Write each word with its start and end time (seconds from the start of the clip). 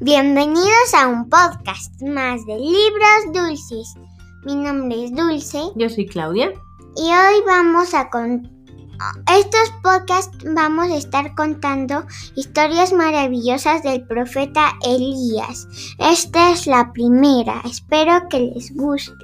Bienvenidos 0.00 0.92
a 0.94 1.08
un 1.08 1.30
podcast 1.30 2.02
más 2.02 2.44
de 2.44 2.58
libros 2.58 3.32
dulces. 3.32 3.94
Mi 4.44 4.54
nombre 4.54 5.06
es 5.06 5.14
Dulce 5.14 5.70
Yo 5.74 5.88
soy 5.88 6.06
Claudia. 6.06 6.52
y 6.96 7.00
hoy 7.00 7.42
vamos 7.46 7.94
a 7.94 8.10
con 8.10 8.42
estos 9.34 9.72
podcasts 9.82 10.36
vamos 10.54 10.90
a 10.90 10.96
estar 10.96 11.34
contando 11.34 12.04
historias 12.34 12.92
maravillosas 12.92 13.82
del 13.82 14.06
profeta 14.06 14.72
Elías. 14.84 15.66
Esta 15.98 16.52
es 16.52 16.66
la 16.66 16.92
primera. 16.92 17.62
Espero 17.64 18.28
que 18.28 18.40
les 18.54 18.74
guste. 18.74 19.14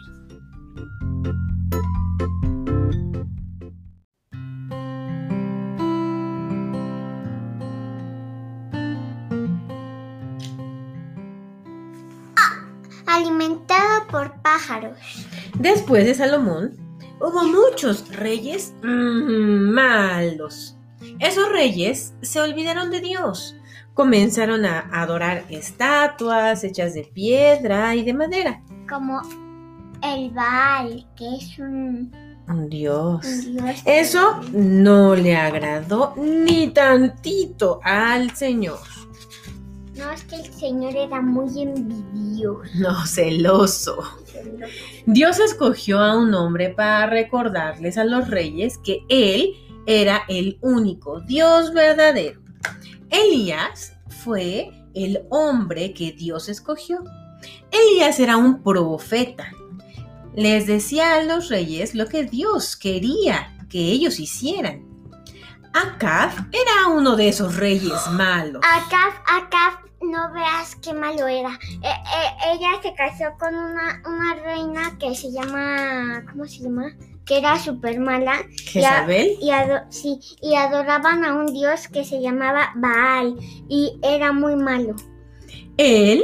Después 15.58 16.04
de 16.04 16.14
Salomón, 16.14 16.72
hubo 17.20 17.44
muchos 17.44 18.08
reyes 18.16 18.74
mm, 18.82 19.70
malos. 19.72 20.76
Esos 21.18 21.48
reyes 21.50 22.14
se 22.22 22.40
olvidaron 22.40 22.90
de 22.90 23.00
Dios. 23.00 23.56
Comenzaron 23.94 24.64
a 24.64 24.88
adorar 24.92 25.44
estatuas 25.50 26.64
hechas 26.64 26.94
de 26.94 27.04
piedra 27.04 27.94
y 27.94 28.04
de 28.04 28.14
madera. 28.14 28.62
Como 28.88 29.20
el 30.02 30.30
Baal, 30.30 31.06
que 31.16 31.36
es 31.36 31.58
un, 31.58 32.10
Dios. 32.68 33.24
un 33.24 33.56
dios. 33.56 33.82
Eso 33.84 34.40
no 34.52 35.14
le 35.14 35.36
agradó 35.36 36.14
ni 36.16 36.68
tantito 36.68 37.80
al 37.84 38.34
Señor. 38.34 38.80
No, 39.96 40.10
es 40.10 40.24
que 40.24 40.36
el 40.36 40.52
Señor 40.52 40.96
era 40.96 41.20
muy 41.20 41.62
envidioso. 41.62 42.62
No, 42.74 43.06
celoso. 43.06 44.02
Dios 45.06 45.40
escogió 45.40 46.00
a 46.00 46.16
un 46.16 46.34
hombre 46.34 46.70
para 46.70 47.06
recordarles 47.06 47.98
a 47.98 48.04
los 48.04 48.28
reyes 48.28 48.78
que 48.78 49.00
Él 49.08 49.54
era 49.86 50.22
el 50.28 50.58
único 50.60 51.20
Dios 51.20 51.72
verdadero. 51.72 52.40
Elías 53.10 53.94
fue 54.24 54.70
el 54.94 55.22
hombre 55.30 55.92
que 55.92 56.12
Dios 56.12 56.48
escogió. 56.48 57.02
Elías 57.70 58.20
era 58.20 58.36
un 58.36 58.62
profeta. 58.62 59.52
Les 60.34 60.66
decía 60.66 61.16
a 61.16 61.22
los 61.22 61.48
reyes 61.48 61.94
lo 61.94 62.06
que 62.06 62.24
Dios 62.24 62.76
quería 62.76 63.56
que 63.68 63.78
ellos 63.78 64.20
hicieran. 64.20 64.86
Acab 65.72 66.30
era 66.52 66.88
uno 66.88 67.16
de 67.16 67.28
esos 67.28 67.56
reyes 67.56 68.06
malos. 68.12 68.62
Acá, 68.62 69.22
acá, 69.26 69.82
no 70.02 70.32
veas 70.32 70.74
qué 70.76 70.92
malo 70.92 71.26
era. 71.28 71.58
Eh, 71.82 71.88
eh, 71.88 72.52
ella 72.54 72.68
se 72.82 72.94
casó 72.94 73.24
con 73.38 73.54
una, 73.54 74.02
una 74.06 74.34
reina 74.42 74.96
que 74.98 75.14
se 75.14 75.30
llama, 75.32 76.24
¿cómo 76.30 76.44
se 76.46 76.62
llama? 76.62 76.92
Que 77.24 77.38
era 77.38 77.58
súper 77.58 78.00
mala. 78.00 78.42
Jezabel. 78.64 79.36
Y, 79.40 79.50
ado- 79.50 79.84
sí, 79.90 80.18
y 80.40 80.54
adoraban 80.56 81.24
a 81.24 81.34
un 81.34 81.46
dios 81.52 81.88
que 81.88 82.04
se 82.04 82.20
llamaba 82.20 82.72
Baal. 82.76 83.36
Y 83.68 83.98
era 84.02 84.32
muy 84.32 84.56
malo. 84.56 84.96
Él, 85.76 86.22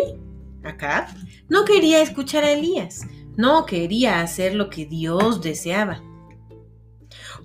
Acab, 0.65 1.07
no 1.49 1.65
quería 1.65 2.03
escuchar 2.03 2.45
a 2.45 2.51
Elías, 2.51 3.07
no 3.37 3.65
quería 3.65 4.21
hacer 4.21 4.55
lo 4.55 4.69
que 4.71 4.87
Dios 4.87 5.41
deseaba. 5.41 6.03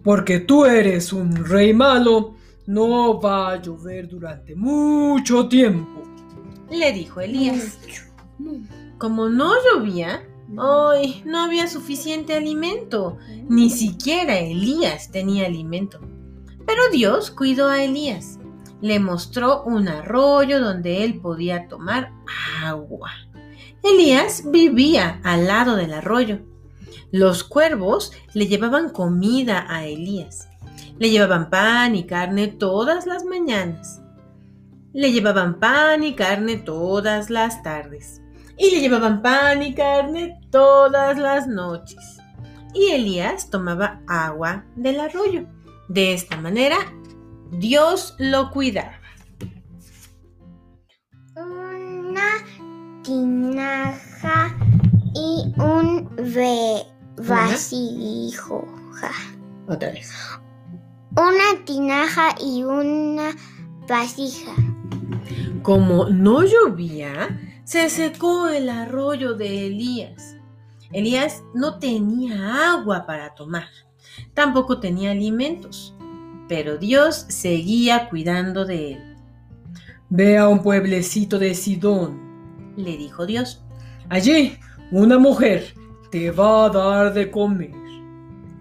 Porque 0.03 0.39
tú 0.39 0.65
eres 0.65 1.13
un 1.13 1.45
rey 1.45 1.73
malo, 1.73 2.35
no 2.65 3.19
va 3.21 3.51
a 3.51 3.61
llover 3.61 4.07
durante 4.09 4.55
mucho 4.55 5.47
tiempo. 5.47 6.01
Le 6.73 6.91
dijo 6.91 7.21
Elías. 7.21 7.77
Como 8.97 9.29
no 9.29 9.53
llovía, 9.63 10.23
hoy 10.57 11.21
no 11.23 11.43
había 11.43 11.67
suficiente 11.67 12.33
alimento, 12.33 13.19
ni 13.47 13.69
siquiera 13.69 14.39
Elías 14.39 15.11
tenía 15.11 15.45
alimento. 15.45 15.99
Pero 16.65 16.81
Dios 16.91 17.29
cuidó 17.29 17.67
a 17.67 17.83
Elías. 17.83 18.39
Le 18.81 18.99
mostró 18.99 19.63
un 19.63 19.87
arroyo 19.87 20.59
donde 20.59 21.03
él 21.03 21.21
podía 21.21 21.67
tomar 21.67 22.11
agua. 22.63 23.11
Elías 23.83 24.43
vivía 24.47 25.21
al 25.23 25.45
lado 25.45 25.75
del 25.75 25.93
arroyo. 25.93 26.39
Los 27.11 27.43
cuervos 27.43 28.13
le 28.33 28.47
llevaban 28.47 28.89
comida 28.89 29.67
a 29.69 29.85
Elías. 29.85 30.49
Le 30.97 31.11
llevaban 31.11 31.51
pan 31.51 31.95
y 31.95 32.05
carne 32.05 32.47
todas 32.47 33.05
las 33.05 33.25
mañanas. 33.25 34.02
Le 34.93 35.11
llevaban 35.11 35.59
pan 35.59 36.03
y 36.03 36.15
carne 36.15 36.57
todas 36.57 37.29
las 37.29 37.63
tardes. 37.63 38.21
Y 38.57 38.69
le 38.71 38.79
llevaban 38.79 39.21
pan 39.21 39.63
y 39.63 39.73
carne 39.73 40.39
todas 40.51 41.17
las 41.17 41.47
noches. 41.47 42.19
Y 42.75 42.91
Elías 42.91 43.49
tomaba 43.49 44.01
agua 44.07 44.65
del 44.75 44.99
arroyo. 44.99 45.45
De 45.89 46.13
esta 46.13 46.37
manera, 46.37 46.77
Dios 47.51 48.15
lo 48.19 48.51
cuidaba. 48.51 48.99
Una 51.35 52.31
tinaja 53.03 54.55
y 55.15 55.53
un 55.59 56.09
vasija. 57.17 58.61
Otra 59.67 59.89
vez. 59.89 60.11
Una 61.15 61.65
tinaja 61.65 62.35
y 62.39 62.63
una 62.63 63.35
vasija. 63.87 64.53
Como 65.63 66.05
no 66.09 66.43
llovía, 66.43 67.39
se 67.63 67.89
secó 67.89 68.49
el 68.49 68.69
arroyo 68.69 69.33
de 69.33 69.67
Elías. 69.67 70.35
Elías 70.91 71.41
no 71.55 71.79
tenía 71.79 72.73
agua 72.73 73.05
para 73.07 73.33
tomar, 73.33 73.67
tampoco 74.33 74.79
tenía 74.79 75.11
alimentos, 75.11 75.95
pero 76.47 76.77
Dios 76.77 77.25
seguía 77.29 78.09
cuidando 78.09 78.65
de 78.65 78.93
él. 78.93 79.15
Ve 80.09 80.37
a 80.37 80.47
un 80.47 80.61
pueblecito 80.61 81.39
de 81.39 81.55
Sidón. 81.55 82.21
Le 82.75 82.97
dijo 82.97 83.25
Dios. 83.25 83.63
Allí, 84.09 84.57
una 84.91 85.17
mujer 85.17 85.73
te 86.11 86.29
va 86.29 86.65
a 86.65 86.69
dar 86.69 87.13
de 87.13 87.31
comer. 87.31 87.71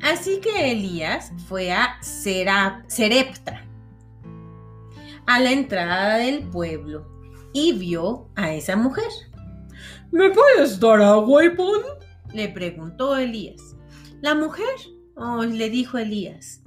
Así 0.03 0.41
que 0.41 0.73
Elías 0.73 1.33
fue 1.49 1.71
a 1.73 1.97
Sera- 2.01 2.83
Serepta, 2.87 3.63
a 5.27 5.41
la 5.41 5.51
entrada 5.53 6.17
del 6.17 6.49
pueblo, 6.49 7.07
y 7.53 7.73
vio 7.73 8.29
a 8.35 8.53
esa 8.55 8.77
mujer. 8.77 9.11
¿Me 10.11 10.31
puedes 10.31 10.79
dar 10.79 11.01
agua 11.01 11.45
y 11.45 11.51
pan? 11.51 11.81
Le 12.33 12.49
preguntó 12.49 13.17
Elías. 13.17 13.77
La 14.21 14.35
mujer, 14.35 14.75
oh, 15.17 15.43
le 15.43 15.69
dijo 15.71 15.99
Elías, 15.99 16.63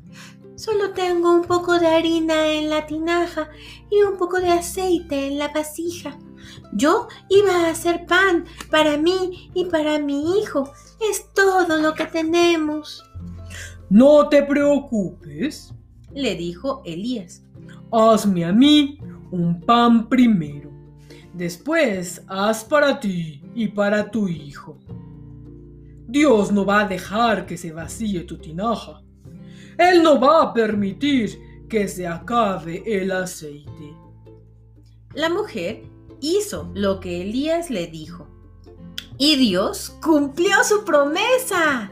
solo 0.55 0.91
tengo 0.91 1.31
un 1.33 1.43
poco 1.43 1.79
de 1.79 1.87
harina 1.87 2.51
en 2.53 2.69
la 2.69 2.85
tinaja 2.85 3.49
y 3.89 4.01
un 4.03 4.17
poco 4.17 4.39
de 4.39 4.49
aceite 4.49 5.27
en 5.27 5.37
la 5.37 5.49
vasija. 5.49 6.17
Yo 6.73 7.07
iba 7.29 7.53
a 7.65 7.69
hacer 7.69 8.05
pan 8.05 8.45
para 8.69 8.97
mí 8.97 9.51
y 9.53 9.65
para 9.65 9.99
mi 9.99 10.39
hijo. 10.39 10.71
Es 11.09 11.31
todo 11.33 11.77
lo 11.79 11.93
que 11.93 12.05
tenemos, 12.05 13.03
No 13.89 14.27
te 14.29 14.43
preocupes. 14.43 15.73
le 16.13 16.35
dijo 16.35 16.81
Elías. 16.85 17.44
Hazme 17.91 18.45
a 18.45 18.51
mí 18.51 18.99
un 19.31 19.61
pan 19.61 20.07
primero. 20.09 20.71
Después 21.33 22.23
haz 22.27 22.63
para 22.63 22.99
ti 22.99 23.43
y 23.53 23.67
para 23.67 24.09
tu 24.09 24.27
hijo. 24.27 24.77
Dios 26.07 26.51
no 26.51 26.65
va 26.65 26.81
a 26.81 26.87
dejar 26.87 27.45
que 27.45 27.57
se 27.57 27.71
vacíe 27.71 28.21
tu 28.21 28.37
tinaja. 28.37 29.01
Él 29.77 30.01
no 30.01 30.19
va 30.19 30.43
a 30.43 30.53
permitir 30.53 31.37
que 31.67 31.87
se 31.87 32.07
acabe 32.07 32.83
el 32.85 33.11
aceite. 33.11 33.93
La 35.13 35.29
mujer 35.29 35.83
hizo 36.21 36.71
lo 36.73 36.99
que 36.99 37.21
Elías 37.21 37.69
le 37.69 37.87
dijo. 37.87 38.27
Y 39.17 39.35
Dios 39.37 39.97
cumplió 40.01 40.63
su 40.63 40.85
promesa. 40.85 41.91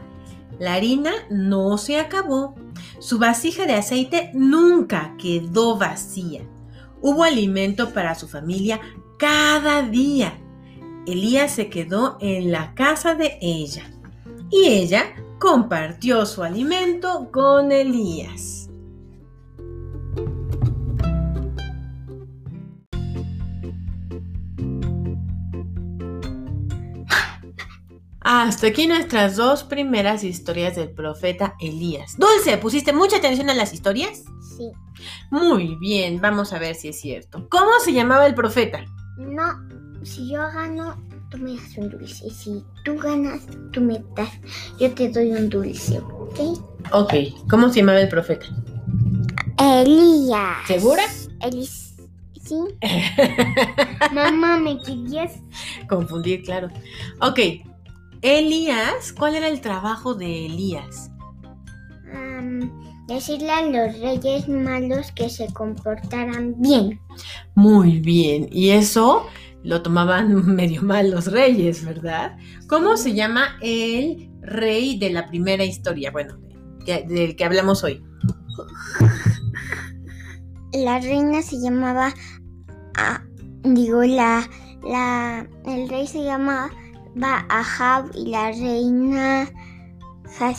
La 0.58 0.74
harina 0.74 1.12
no 1.30 1.76
se 1.78 1.98
acabó. 1.98 2.54
Su 2.98 3.18
vasija 3.18 3.66
de 3.66 3.74
aceite 3.74 4.30
nunca 4.34 5.14
quedó 5.18 5.76
vacía. 5.76 6.42
Hubo 7.00 7.24
alimento 7.24 7.92
para 7.92 8.14
su 8.14 8.28
familia 8.28 8.80
cada 9.18 9.82
día. 9.82 10.38
Elías 11.06 11.52
se 11.52 11.68
quedó 11.68 12.16
en 12.20 12.50
la 12.50 12.74
casa 12.74 13.14
de 13.14 13.38
ella. 13.40 13.90
Y 14.50 14.66
ella 14.66 15.14
compartió 15.38 16.24
su 16.24 16.42
alimento 16.42 17.30
con 17.30 17.72
Elías. 17.72 18.63
Hasta 28.42 28.66
aquí 28.66 28.88
nuestras 28.88 29.36
dos 29.36 29.62
primeras 29.62 30.24
historias 30.24 30.74
del 30.74 30.90
profeta 30.90 31.54
Elías. 31.60 32.16
Dulce, 32.18 32.58
¿pusiste 32.58 32.92
mucha 32.92 33.18
atención 33.18 33.48
a 33.48 33.54
las 33.54 33.72
historias? 33.72 34.24
Sí. 34.56 34.72
Muy 35.30 35.76
bien, 35.76 36.20
vamos 36.20 36.52
a 36.52 36.58
ver 36.58 36.74
si 36.74 36.88
es 36.88 37.00
cierto. 37.00 37.46
¿Cómo 37.48 37.70
se 37.84 37.92
llamaba 37.92 38.26
el 38.26 38.34
profeta? 38.34 38.84
no, 39.18 39.44
si 40.02 40.32
yo 40.32 40.40
gano, 40.52 41.00
tú 41.30 41.38
me 41.38 41.54
das 41.54 41.78
un 41.78 41.90
dulce. 41.90 42.28
Si 42.28 42.64
tú 42.84 42.98
ganas, 42.98 43.42
tú 43.70 43.80
me 43.80 44.02
das, 44.16 44.32
yo 44.80 44.92
te 44.92 45.10
doy 45.10 45.30
un 45.30 45.48
dulce, 45.48 46.00
¿ok? 46.00 46.40
Ok, 46.90 47.14
¿cómo 47.48 47.68
se 47.68 47.80
llamaba 47.80 48.00
el 48.00 48.08
profeta? 48.08 48.46
Elías. 49.58 50.66
¿Segura? 50.66 51.04
Elis. 51.40 51.94
¿Sí? 52.42 52.56
Mamá, 54.12 54.58
¿me 54.58 54.76
querías? 54.80 55.34
Confundir, 55.88 56.42
claro. 56.42 56.68
Ok, 57.20 57.38
Elías, 58.24 59.12
¿cuál 59.12 59.34
era 59.34 59.48
el 59.48 59.60
trabajo 59.60 60.14
de 60.14 60.46
Elías? 60.46 61.10
Decirle 63.06 63.50
a 63.50 63.60
los 63.66 64.00
reyes 64.00 64.48
malos 64.48 65.12
que 65.12 65.28
se 65.28 65.52
comportaran 65.52 66.54
bien. 66.58 66.98
Muy 67.54 68.00
bien, 68.00 68.48
y 68.50 68.70
eso 68.70 69.26
lo 69.62 69.82
tomaban 69.82 70.46
medio 70.56 70.82
mal 70.82 71.10
los 71.10 71.26
reyes, 71.30 71.84
¿verdad? 71.84 72.38
¿Cómo 72.66 72.96
se 72.96 73.12
llama 73.12 73.58
el 73.60 74.30
rey 74.40 74.98
de 74.98 75.10
la 75.10 75.28
primera 75.28 75.64
historia? 75.66 76.10
Bueno, 76.10 76.38
que- 76.86 77.04
del 77.06 77.36
que 77.36 77.44
hablamos 77.44 77.84
hoy. 77.84 78.02
La 80.72 80.98
reina 80.98 81.42
se 81.42 81.60
llamaba, 81.60 82.14
ah, 82.96 83.22
digo, 83.64 84.02
la, 84.02 84.48
la, 84.82 85.46
el 85.66 85.88
rey 85.90 86.06
se 86.06 86.24
llamaba 86.24 86.70
Ahab 87.22 88.10
y 88.14 88.26
la 88.30 88.50
reina 88.50 89.50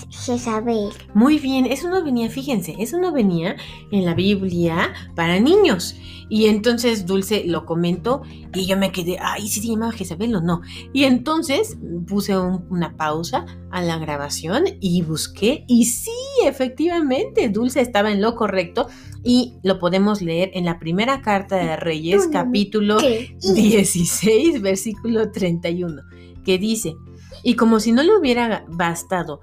Jezabel. 0.10 0.90
Muy 1.14 1.40
bien, 1.40 1.66
eso 1.66 1.90
no 1.90 2.04
venía, 2.04 2.30
fíjense, 2.30 2.76
eso 2.80 2.98
no 2.98 3.12
venía 3.12 3.56
en 3.92 4.06
la 4.06 4.14
Biblia 4.14 4.94
para 5.16 5.40
niños. 5.40 5.96
Y 6.30 6.46
entonces 6.46 7.06
Dulce 7.06 7.44
lo 7.46 7.66
comentó 7.66 8.22
y 8.54 8.66
yo 8.66 8.78
me 8.78 8.92
quedé, 8.92 9.18
ay, 9.22 9.48
¿sí 9.48 9.60
se 9.62 9.68
llamaba 9.68 9.92
Jezabel 9.92 10.36
o 10.36 10.42
no? 10.42 10.62
Y 10.94 11.04
entonces 11.04 11.78
puse 12.08 12.38
un- 12.38 12.66
una 12.70 12.96
pausa 12.98 13.46
a 13.70 13.82
la 13.84 13.98
grabación 14.00 14.64
y 14.80 15.02
busqué 15.04 15.66
y 15.68 15.86
sí, 15.86 16.12
efectivamente, 16.46 17.50
Dulce 17.50 17.82
estaba 17.82 18.12
en 18.12 18.22
lo 18.22 18.36
correcto 18.36 18.88
y 19.24 19.56
lo 19.62 19.78
podemos 19.78 20.22
leer 20.22 20.52
en 20.54 20.66
la 20.66 20.80
primera 20.80 21.22
carta 21.22 21.58
de 21.58 21.76
Reyes, 21.76 22.28
capítulo 22.32 22.98
¿Qué? 22.98 23.36
16, 23.54 24.62
versículo 24.62 25.32
31, 25.32 26.02
que 26.46 26.58
dice, 26.58 26.96
y 27.44 27.56
como 27.56 27.80
si 27.80 27.92
no 27.92 28.04
le 28.04 28.16
hubiera 28.16 28.64
bastado 28.70 29.42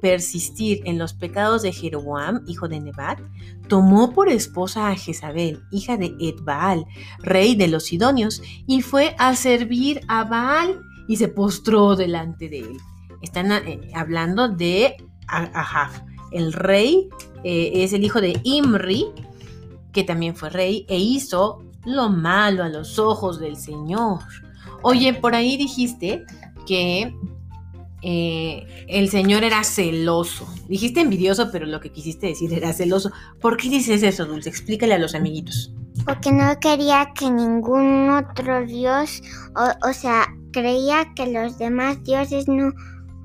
persistir 0.00 0.80
en 0.84 0.98
los 0.98 1.12
pecados 1.14 1.62
de 1.62 1.72
Jeroboam, 1.72 2.42
hijo 2.46 2.68
de 2.68 2.80
Nebat, 2.80 3.20
tomó 3.68 4.12
por 4.12 4.28
esposa 4.28 4.88
a 4.88 4.96
Jezabel, 4.96 5.62
hija 5.70 5.96
de 5.96 6.14
Edbaal, 6.20 6.84
rey 7.20 7.54
de 7.54 7.68
los 7.68 7.84
Sidonios, 7.84 8.42
y 8.66 8.82
fue 8.82 9.14
a 9.18 9.34
servir 9.36 10.00
a 10.08 10.24
Baal 10.24 10.80
y 11.08 11.16
se 11.16 11.28
postró 11.28 11.94
delante 11.96 12.48
de 12.48 12.60
él. 12.60 12.76
Están 13.22 13.52
eh, 13.52 13.80
hablando 13.94 14.48
de 14.48 14.96
Ah- 15.28 15.50
Ahab. 15.54 16.04
El 16.32 16.52
rey 16.52 17.08
eh, 17.44 17.70
es 17.74 17.92
el 17.92 18.04
hijo 18.04 18.20
de 18.20 18.40
Imri, 18.42 19.06
que 19.92 20.04
también 20.04 20.34
fue 20.34 20.50
rey, 20.50 20.86
e 20.88 20.98
hizo 20.98 21.62
lo 21.84 22.08
malo 22.08 22.64
a 22.64 22.68
los 22.68 22.98
ojos 22.98 23.38
del 23.38 23.56
Señor. 23.56 24.20
Oye, 24.82 25.14
por 25.14 25.34
ahí 25.34 25.56
dijiste 25.56 26.24
que 26.66 27.14
eh, 28.02 28.66
el 28.88 29.08
Señor 29.08 29.44
era 29.44 29.62
celoso. 29.64 30.46
Dijiste 30.68 31.00
envidioso, 31.00 31.50
pero 31.52 31.66
lo 31.66 31.80
que 31.80 31.92
quisiste 31.92 32.26
decir 32.26 32.52
era 32.52 32.72
celoso. 32.72 33.12
¿Por 33.40 33.56
qué 33.56 33.68
dices 33.68 34.02
eso, 34.02 34.26
Dulce? 34.26 34.48
Explícale 34.48 34.94
a 34.94 34.98
los 34.98 35.14
amiguitos. 35.14 35.72
Porque 36.04 36.32
no 36.32 36.58
quería 36.58 37.12
que 37.14 37.30
ningún 37.30 38.10
otro 38.10 38.66
dios, 38.66 39.22
o, 39.54 39.88
o 39.88 39.92
sea, 39.92 40.26
creía 40.52 41.12
que 41.14 41.26
los 41.26 41.58
demás 41.58 42.02
dioses 42.02 42.48
no, 42.48 42.72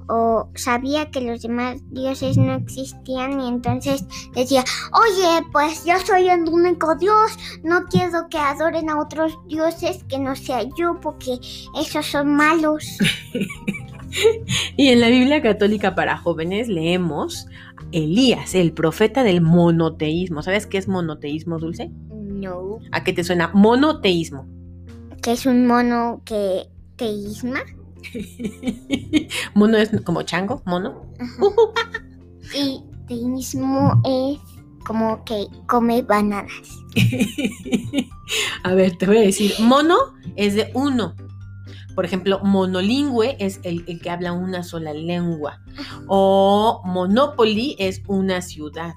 o 0.07 0.49
sabía 0.55 1.09
que 1.11 1.21
los 1.21 1.41
demás 1.41 1.81
dioses 1.91 2.37
no 2.37 2.53
existían 2.53 3.39
y 3.39 3.47
entonces 3.47 4.05
decía, 4.33 4.63
oye, 4.93 5.45
pues 5.51 5.83
yo 5.85 5.93
soy 6.05 6.29
el 6.29 6.47
único 6.47 6.95
dios, 6.95 7.37
no 7.63 7.83
quiero 7.85 8.27
que 8.29 8.37
adoren 8.37 8.89
a 8.89 8.99
otros 8.99 9.37
dioses 9.47 10.03
que 10.05 10.19
no 10.19 10.35
sea 10.35 10.63
yo 10.77 10.99
porque 11.01 11.39
esos 11.79 12.05
son 12.05 12.35
malos. 12.35 12.85
Y 14.77 14.87
en 14.87 15.01
la 15.01 15.09
Biblia 15.09 15.41
católica 15.41 15.93
para 15.95 16.17
jóvenes 16.17 16.67
leemos 16.67 17.47
Elías, 17.91 18.55
el 18.55 18.73
profeta 18.73 19.23
del 19.23 19.41
monoteísmo. 19.41 20.41
¿Sabes 20.41 20.65
qué 20.65 20.77
es 20.77 20.87
monoteísmo, 20.87 21.59
Dulce? 21.59 21.91
No. 22.09 22.79
¿A 22.91 23.03
qué 23.03 23.13
te 23.13 23.23
suena? 23.23 23.51
Monoteísmo. 23.53 24.47
Que 25.21 25.33
es 25.33 25.45
un 25.45 25.67
mono 25.67 26.21
que 26.25 26.67
teísma. 26.95 27.59
mono 29.53 29.77
es 29.77 29.89
como 30.03 30.21
chango, 30.23 30.61
mono. 30.65 31.11
Y 32.55 32.81
teísmo 33.07 34.01
es 34.05 34.39
como 34.85 35.23
que 35.25 35.47
come 35.67 36.01
bananas. 36.01 36.51
a 38.63 38.73
ver, 38.73 38.97
te 38.97 39.05
voy 39.05 39.17
a 39.17 39.21
decir, 39.21 39.53
mono 39.59 39.95
es 40.35 40.55
de 40.55 40.71
uno. 40.73 41.15
Por 41.95 42.05
ejemplo, 42.05 42.39
monolingüe 42.43 43.37
es 43.39 43.59
el, 43.63 43.83
el 43.87 43.99
que 43.99 44.09
habla 44.11 44.31
una 44.31 44.61
sola 44.63 44.93
lengua. 44.93 45.59
O 46.07 46.81
monopoly 46.85 47.75
es 47.79 48.01
una 48.07 48.41
ciudad. 48.41 48.93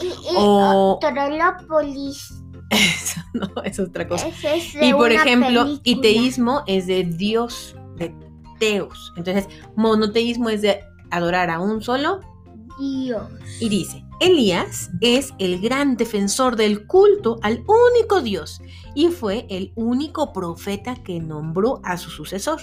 Y, 0.00 0.06
y 0.06 0.12
O- 0.36 0.98
Trolópolis. 1.00 2.34
Eso 2.70 3.20
no, 3.34 3.48
es 3.64 3.78
otra 3.78 4.06
cosa. 4.08 4.28
ese 4.28 4.56
es 4.56 4.74
de 4.74 4.86
Y 4.88 4.92
por 4.92 5.10
una 5.10 5.14
ejemplo, 5.22 5.64
película. 5.64 5.80
iteísmo 5.84 6.62
es 6.66 6.86
de 6.86 7.04
Dios, 7.04 7.76
Entonces, 9.16 9.48
monoteísmo 9.76 10.48
es 10.48 10.62
de 10.62 10.80
adorar 11.10 11.50
a 11.50 11.60
un 11.60 11.82
solo 11.82 12.20
Dios. 12.78 13.22
Y 13.60 13.68
dice, 13.68 14.04
Elías 14.20 14.90
es 15.00 15.32
el 15.38 15.60
gran 15.60 15.96
defensor 15.96 16.56
del 16.56 16.86
culto 16.86 17.38
al 17.42 17.64
único 17.66 18.20
Dios 18.20 18.60
y 18.94 19.08
fue 19.08 19.46
el 19.48 19.72
único 19.76 20.32
profeta 20.32 20.94
que 20.94 21.20
nombró 21.20 21.80
a 21.84 21.96
su 21.96 22.10
sucesor. 22.10 22.60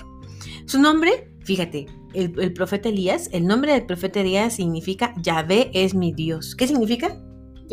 Su 0.66 0.80
nombre, 0.80 1.36
fíjate, 1.44 1.88
el, 2.14 2.40
el 2.40 2.54
profeta 2.54 2.90
Elías, 2.90 3.30
el 3.32 3.48
nombre 3.48 3.74
del 3.74 3.86
profeta 3.86 4.22
Elías 4.22 4.56
significa 4.56 5.14
Yahvé 5.22 5.72
es 5.74 5.96
mi 5.96 6.12
Dios. 6.12 6.56
¿Qué 6.56 6.68
significa? 6.68 7.20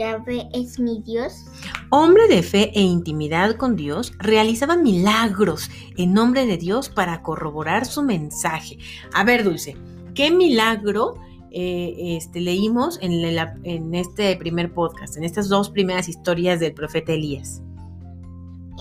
Yahvé 0.04 0.48
es 0.54 0.78
mi 0.78 1.02
Dios. 1.02 1.44
Hombre 1.90 2.26
de 2.26 2.42
fe 2.42 2.70
e 2.74 2.80
intimidad 2.80 3.56
con 3.56 3.76
Dios, 3.76 4.14
realizaba 4.18 4.74
milagros 4.76 5.70
en 5.98 6.14
nombre 6.14 6.46
de 6.46 6.56
Dios 6.56 6.88
para 6.88 7.20
corroborar 7.22 7.84
su 7.84 8.02
mensaje. 8.02 8.78
A 9.12 9.24
ver, 9.24 9.44
Dulce, 9.44 9.76
¿qué 10.14 10.30
milagro 10.30 11.16
eh, 11.50 12.16
este, 12.16 12.40
leímos 12.40 12.98
en, 13.02 13.34
la- 13.34 13.54
en 13.64 13.94
este 13.94 14.34
primer 14.36 14.72
podcast, 14.72 15.18
en 15.18 15.24
estas 15.24 15.50
dos 15.50 15.68
primeras 15.68 16.08
historias 16.08 16.60
del 16.60 16.72
profeta 16.72 17.12
Elías? 17.12 17.60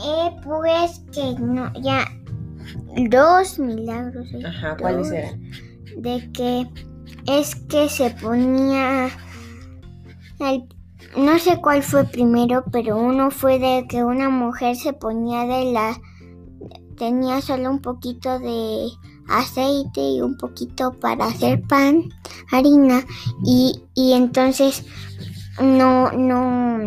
Eh, 0.02 0.30
pues 0.46 1.04
que 1.12 1.36
no, 1.38 1.70
ya. 1.82 2.06
Dos 3.10 3.60
milagros. 3.60 4.26
¿eh? 4.34 4.44
Ajá, 4.46 4.78
¿cuáles 4.78 5.12
eran? 5.12 5.42
De 5.98 6.32
que 6.32 6.66
es 7.28 7.56
que 7.56 7.90
se 7.90 8.10
ponía. 8.12 9.10
el- 10.40 10.64
no 11.18 11.39
sé 11.39 11.58
cuál 11.62 11.84
fue 11.84 12.06
primero, 12.06 12.63
pero 12.72 12.98
uno 12.98 13.32
fue 13.32 13.60
de 13.60 13.86
que 13.88 14.04
una 14.04 14.30
mujer 14.30 14.75
se 14.75 14.94
ponía 14.94 15.46
de 15.46 15.72
la. 15.72 16.00
Tenía 16.98 17.42
solo 17.42 17.72
un 17.72 17.82
poquito 17.82 18.39
de 18.39 18.88
aceite 19.30 20.01
y 20.01 20.22
un 20.22 20.38
poquito 20.38 20.92
para 21.00 21.25
hacer 21.25 21.62
pan, 21.62 22.04
harina, 22.51 23.06
y, 23.46 23.84
y 23.94 24.13
entonces 24.13 24.86
no, 25.62 26.12
no, 26.12 26.80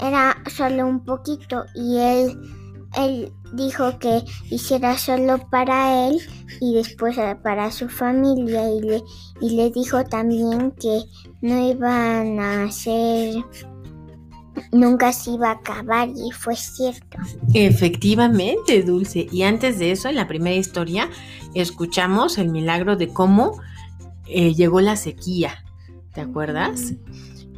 era 0.00 0.36
solo 0.46 0.86
un 0.86 1.04
poquito 1.04 1.64
y 1.74 1.98
él, 1.98 2.38
él 2.96 3.32
dijo 3.52 3.98
que 3.98 4.22
hiciera 4.50 4.96
solo 4.98 5.38
para 5.50 6.08
él 6.08 6.20
y 6.60 6.74
después 6.74 7.16
eh, 7.18 7.36
para 7.42 7.70
su 7.70 7.88
familia 7.88 8.68
y 8.70 8.80
le, 8.80 9.02
y 9.40 9.50
le 9.56 9.70
dijo 9.70 10.04
también 10.04 10.72
que 10.72 11.02
no 11.40 11.68
iban 11.68 12.40
a 12.40 12.64
hacer, 12.64 13.36
nunca 14.72 15.12
se 15.12 15.32
iba 15.32 15.50
a 15.50 15.54
acabar 15.54 16.08
y 16.08 16.30
fue 16.32 16.56
cierto. 16.56 17.18
Efectivamente, 17.54 18.82
Dulce. 18.82 19.26
Y 19.30 19.42
antes 19.42 19.78
de 19.78 19.92
eso, 19.92 20.08
en 20.08 20.16
la 20.16 20.28
primera 20.28 20.56
historia, 20.56 21.08
escuchamos 21.54 22.38
el 22.38 22.48
milagro 22.48 22.96
de 22.96 23.08
cómo 23.08 23.60
eh, 24.26 24.54
llegó 24.54 24.80
la 24.80 24.96
sequía. 24.96 25.64
¿Te 26.12 26.20
acuerdas? 26.20 26.94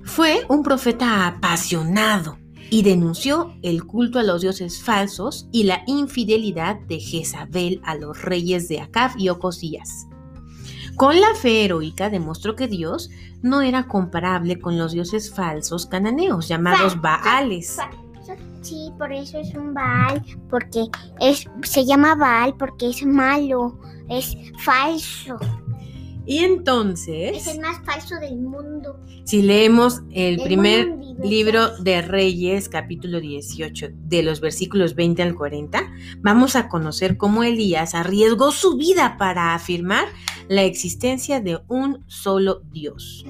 Fue 0.04 0.44
un 0.48 0.62
profeta 0.62 1.26
apasionado 1.26 2.39
y 2.70 2.82
denunció 2.82 3.54
el 3.62 3.84
culto 3.84 4.18
a 4.18 4.22
los 4.22 4.42
dioses 4.42 4.82
falsos 4.82 5.48
y 5.50 5.64
la 5.64 5.82
infidelidad 5.86 6.78
de 6.80 7.00
Jezabel 7.00 7.80
a 7.84 7.96
los 7.96 8.22
reyes 8.22 8.68
de 8.68 8.80
Acab 8.80 9.10
y 9.18 9.28
Ocosías. 9.28 10.06
Con 10.96 11.20
la 11.20 11.34
fe 11.34 11.64
heroica 11.64 12.10
demostró 12.10 12.56
que 12.56 12.68
Dios 12.68 13.10
no 13.42 13.62
era 13.62 13.88
comparable 13.88 14.60
con 14.60 14.78
los 14.78 14.92
dioses 14.92 15.34
falsos 15.34 15.86
cananeos 15.86 16.48
llamados 16.48 17.00
Baales. 17.00 17.78
Sí, 18.62 18.92
por 18.98 19.10
eso 19.10 19.38
es 19.38 19.54
un 19.54 19.72
Baal, 19.72 20.22
porque 20.50 20.86
es, 21.20 21.48
se 21.62 21.86
llama 21.86 22.14
Baal 22.14 22.54
porque 22.58 22.90
es 22.90 23.04
malo, 23.06 23.78
es 24.10 24.36
falso. 24.62 25.38
Y 26.30 26.38
Es 26.38 26.44
entonces, 26.44 27.46
el 27.48 27.60
más 27.60 27.84
falso 27.84 28.14
del 28.20 28.36
mundo. 28.36 29.00
si 29.24 29.42
leemos 29.42 30.02
el 30.12 30.40
primer 30.40 30.96
libro 31.24 31.76
de 31.78 32.02
Reyes, 32.02 32.68
capítulo 32.68 33.20
18, 33.20 33.88
de 33.92 34.22
los 34.22 34.40
versículos 34.40 34.94
20 34.94 35.24
al 35.24 35.34
40, 35.34 35.90
vamos 36.20 36.54
a 36.54 36.68
conocer 36.68 37.16
cómo 37.16 37.42
Elías 37.42 37.96
arriesgó 37.96 38.52
su 38.52 38.76
vida 38.76 39.16
para 39.18 39.56
afirmar 39.56 40.04
la 40.48 40.62
existencia 40.62 41.40
de 41.40 41.58
un 41.66 42.04
solo 42.06 42.62
Dios. 42.70 43.26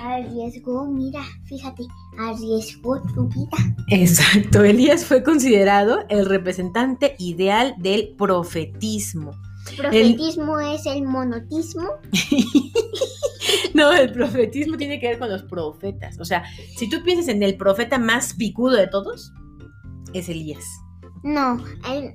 Arriesgó, 0.00 0.86
mira, 0.86 1.20
fíjate, 1.44 1.82
arriesgó 2.18 3.06
su 3.14 3.28
vida. 3.28 3.76
Exacto, 3.88 4.64
Elías 4.64 5.04
fue 5.04 5.22
considerado 5.22 6.06
el 6.08 6.24
representante 6.24 7.16
ideal 7.18 7.74
del 7.76 8.14
profetismo. 8.16 9.32
Profetismo 9.76 10.60
es 10.60 10.86
el 10.86 11.02
monotismo. 11.04 11.88
No, 13.74 13.92
el 13.92 14.12
profetismo 14.12 14.76
tiene 14.76 15.00
que 15.00 15.08
ver 15.08 15.18
con 15.18 15.30
los 15.30 15.42
profetas. 15.44 16.18
O 16.20 16.24
sea, 16.24 16.44
si 16.76 16.88
tú 16.88 17.02
piensas 17.02 17.28
en 17.28 17.42
el 17.42 17.56
profeta 17.56 17.98
más 17.98 18.34
picudo 18.34 18.76
de 18.76 18.86
todos, 18.88 19.32
es 20.12 20.28
Elías. 20.28 20.64
No, 21.22 21.62
el- 21.88 22.14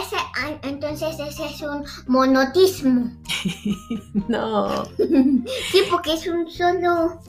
ese, 0.00 0.16
entonces 0.62 1.16
ese 1.20 1.46
es 1.46 1.62
un 1.62 1.84
monotismo. 2.08 3.10
No. 4.28 4.84
Sí, 5.70 5.80
porque 5.90 6.14
es 6.14 6.26
un 6.26 6.50
solo. 6.50 7.20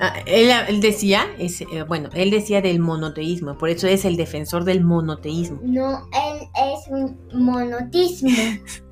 Ah, 0.00 0.14
él, 0.26 0.50
él 0.68 0.80
decía, 0.80 1.26
es, 1.38 1.60
eh, 1.60 1.66
bueno, 1.86 2.08
él 2.14 2.30
decía 2.30 2.60
del 2.60 2.80
monoteísmo, 2.80 3.56
por 3.56 3.68
eso 3.68 3.86
es 3.86 4.04
el 4.04 4.16
defensor 4.16 4.64
del 4.64 4.82
monoteísmo. 4.82 5.60
No, 5.62 6.08
él 6.12 6.48
es 6.54 6.88
un 6.88 7.16
monotismo. 7.32 8.30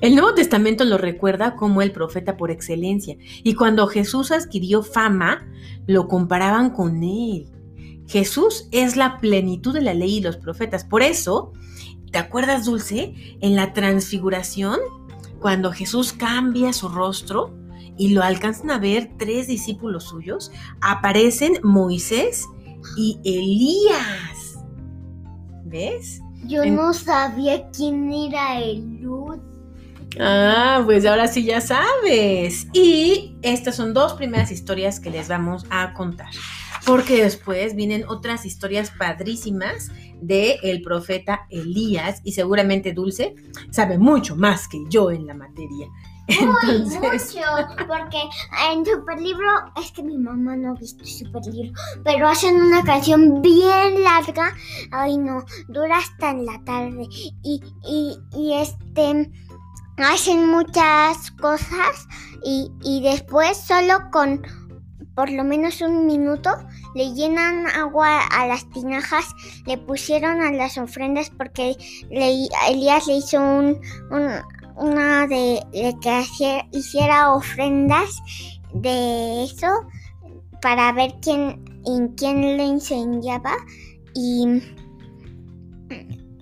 El 0.00 0.14
Nuevo 0.14 0.34
Testamento 0.34 0.84
lo 0.84 0.98
recuerda 0.98 1.56
como 1.56 1.82
el 1.82 1.90
profeta 1.90 2.36
por 2.36 2.52
excelencia, 2.52 3.16
y 3.42 3.54
cuando 3.54 3.88
Jesús 3.88 4.30
adquirió 4.30 4.84
fama, 4.84 5.48
lo 5.86 6.06
comparaban 6.06 6.70
con 6.70 7.02
él. 7.02 7.50
Jesús 8.06 8.68
es 8.70 8.96
la 8.96 9.18
plenitud 9.18 9.74
de 9.74 9.82
la 9.82 9.94
ley 9.94 10.18
y 10.18 10.20
los 10.20 10.36
profetas. 10.36 10.84
Por 10.84 11.02
eso, 11.02 11.52
¿te 12.12 12.18
acuerdas, 12.18 12.66
Dulce? 12.66 13.14
En 13.40 13.56
la 13.56 13.72
transfiguración, 13.72 14.78
cuando 15.40 15.72
Jesús 15.72 16.12
cambia 16.12 16.72
su 16.72 16.88
rostro 16.88 17.54
y 17.98 18.10
lo 18.10 18.22
alcanzan 18.22 18.70
a 18.70 18.78
ver 18.78 19.10
tres 19.18 19.46
discípulos 19.48 20.04
suyos, 20.04 20.50
aparecen 20.80 21.58
Moisés 21.62 22.46
y 22.96 23.18
Elías. 23.24 24.58
¿Ves? 25.64 26.20
Yo 26.46 26.62
En- 26.62 26.76
no 26.76 26.94
sabía 26.94 27.68
quién 27.70 28.10
era 28.12 28.60
el 28.60 29.00
luz. 29.02 29.38
Ah, 30.18 30.82
pues 30.86 31.04
ahora 31.04 31.28
sí 31.28 31.44
ya 31.44 31.60
sabes. 31.60 32.66
Y 32.72 33.36
estas 33.42 33.76
son 33.76 33.92
dos 33.92 34.14
primeras 34.14 34.50
historias 34.50 35.00
que 35.00 35.10
les 35.10 35.28
vamos 35.28 35.66
a 35.70 35.92
contar. 35.92 36.30
Porque 36.86 37.22
después 37.22 37.74
vienen 37.74 38.04
otras 38.08 38.46
historias 38.46 38.90
padrísimas 38.90 39.90
de 40.22 40.58
el 40.62 40.80
profeta 40.80 41.46
Elías 41.50 42.20
y 42.24 42.32
seguramente 42.32 42.92
Dulce 42.94 43.34
sabe 43.70 43.98
mucho 43.98 44.34
más 44.36 44.66
que 44.66 44.78
yo 44.88 45.10
en 45.10 45.26
la 45.26 45.34
materia. 45.34 45.88
Entonces, 46.28 47.34
Mucho, 47.34 47.46
porque 47.88 48.20
en 48.70 48.84
Super 48.84 49.18
Libro, 49.20 49.48
es 49.82 49.90
que 49.92 50.02
mi 50.02 50.18
mamá 50.18 50.56
no 50.56 50.72
ha 50.72 50.74
visto 50.74 51.04
Super 51.04 51.42
Libro, 51.46 51.72
pero 52.04 52.28
hacen 52.28 52.60
una 52.60 52.82
canción 52.82 53.40
bien 53.40 54.04
larga, 54.04 54.54
ay 54.92 55.16
no, 55.16 55.42
dura 55.68 55.98
hasta 55.98 56.30
en 56.30 56.44
la 56.44 56.62
tarde, 56.64 57.06
y, 57.42 57.62
y, 57.82 58.18
y 58.36 58.54
este, 58.54 59.32
hacen 59.96 60.48
muchas 60.50 61.30
cosas, 61.40 62.06
y, 62.44 62.70
y 62.82 63.02
después 63.02 63.56
solo 63.56 64.10
con 64.12 64.42
por 65.14 65.30
lo 65.30 65.42
menos 65.42 65.80
un 65.80 66.06
minuto 66.06 66.50
le 66.94 67.12
llenan 67.12 67.66
agua 67.66 68.20
a 68.26 68.46
las 68.46 68.68
tinajas, 68.70 69.24
le 69.66 69.76
pusieron 69.76 70.40
a 70.42 70.52
las 70.52 70.78
ofrendas 70.78 71.30
porque 71.30 71.76
le- 72.08 72.46
Elías 72.68 73.08
le 73.08 73.16
hizo 73.16 73.40
un, 73.40 73.80
un, 74.12 74.30
una 74.78 75.26
de, 75.26 75.62
de 75.72 75.96
que 76.00 76.10
hacía- 76.10 76.66
hiciera 76.72 77.32
ofrendas 77.34 78.16
de 78.74 79.44
eso 79.44 79.66
para 80.62 80.92
ver 80.92 81.14
quién 81.22 81.64
en 81.86 82.08
quién 82.14 82.40
le 82.56 82.64
incendiaba 82.64 83.52
y 84.14 84.62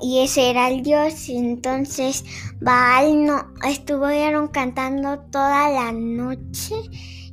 y 0.00 0.23
ese 0.23 0.50
era 0.50 0.69
el 0.69 0.83
dios. 0.83 1.28
Y 1.28 1.37
entonces 1.38 2.25
Baal 2.61 3.25
no 3.25 3.47
estuvieron 3.66 4.49
cantando 4.49 5.19
toda 5.31 5.69
la 5.71 5.93
noche 5.93 6.75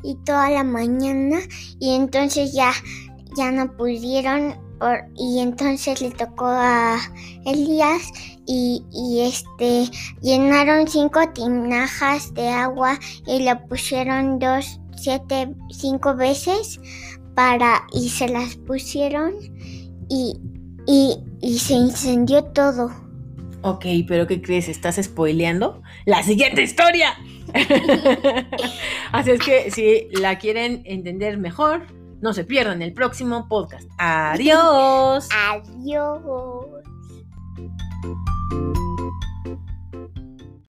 y 0.04 0.16
toda 0.26 0.50
la 0.50 0.64
mañana 0.64 1.40
y 1.80 1.96
entonces 1.96 2.54
ya 2.54 2.72
ya 3.36 3.52
no 3.52 3.72
pudieron 3.76 4.56
por- 4.80 5.06
y 5.16 5.40
entonces 5.40 6.02
le 6.02 6.12
tocó 6.12 6.46
a 6.46 7.00
Elías 7.46 8.02
y, 8.46 8.84
y 8.92 9.22
este 9.22 9.86
llenaron 10.22 10.88
cinco 10.88 11.22
tinajas 11.34 12.34
de 12.34 12.50
agua 12.50 13.00
y 13.28 13.44
lo 13.44 13.68
pusieron 13.68 14.40
dos, 14.40 14.80
siete, 14.96 15.50
cinco 15.70 16.16
veces 16.16 16.80
para 17.36 17.84
y 17.94 18.10
se 18.10 18.28
las 18.30 18.56
pusieron 18.58 19.34
y, 20.10 20.40
y, 20.86 21.18
y 21.42 21.60
se 21.60 21.74
incendió 21.74 22.44
todo. 22.44 22.92
ok, 23.62 23.86
pero 24.08 24.28
¿qué 24.28 24.42
crees? 24.42 24.68
¿Estás 24.70 25.00
spoileando? 25.02 25.82
¡La 26.06 26.22
siguiente 26.24 26.62
historia! 26.64 27.16
Así 29.12 29.32
es 29.32 29.40
que 29.40 29.72
si 29.72 30.08
la 30.20 30.38
quieren 30.38 30.82
entender 30.86 31.38
mejor, 31.38 31.86
no 32.22 32.34
se 32.34 32.44
pierdan 32.46 32.82
el 32.82 32.94
próximo 32.94 33.48
podcast. 33.48 33.90
Adiós. 33.98 35.28
Adiós. 35.32 36.22
Música 38.04 38.93